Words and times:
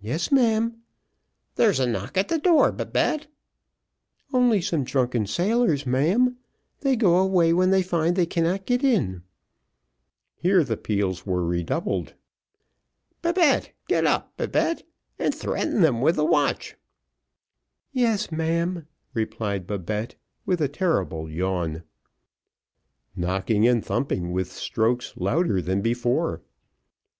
"Yes, 0.00 0.32
ma'am." 0.32 0.78
"There's 1.56 1.78
a 1.78 1.86
knock 1.86 2.16
at 2.16 2.28
the 2.28 2.38
door, 2.38 2.72
Babette." 2.72 3.26
"Only 4.32 4.62
some 4.62 4.82
drunken 4.82 5.26
sailors, 5.26 5.84
ma'am 5.84 6.38
they 6.80 6.96
go 6.96 7.18
away 7.18 7.52
when 7.52 7.68
they 7.70 7.82
find 7.82 8.16
they 8.16 8.24
cannot 8.24 8.64
get 8.64 8.82
in." 8.82 9.24
Here 10.36 10.64
the 10.64 10.78
peals 10.78 11.26
were 11.26 11.44
redoubled. 11.44 12.14
"Babette, 13.20 13.72
get 13.88 14.06
up, 14.06 14.34
Babette 14.38 14.84
and 15.18 15.34
threaten 15.34 15.82
them 15.82 16.00
with 16.00 16.16
the 16.16 16.24
watch." 16.24 16.74
"Yes, 17.92 18.32
ma'am," 18.32 18.86
replied 19.12 19.66
Babette, 19.66 20.16
with 20.46 20.62
a 20.62 20.66
terrible 20.68 21.28
yawn. 21.30 21.82
Knocking 23.14 23.68
and 23.68 23.84
thumping 23.84 24.32
with 24.32 24.50
strokes 24.50 25.12
louder 25.14 25.60
than 25.60 25.82
before. 25.82 26.40